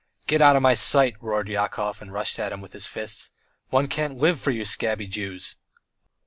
"Get 0.25 0.41
out 0.41 0.55
of 0.55 0.63
my 0.63 0.73
sight!" 0.73 1.13
roared 1.21 1.47
Yakov, 1.47 2.01
and 2.01 2.11
rushed 2.11 2.39
at 2.39 2.51
him 2.51 2.59
with 2.59 2.73
his 2.73 2.87
fists. 2.87 3.29
"One 3.69 3.87
can't 3.87 4.17
live 4.17 4.39
for 4.41 4.49
you 4.49 4.65
scabby 4.65 5.05
Jews!" 5.05 5.57